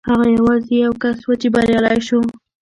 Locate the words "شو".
2.07-2.19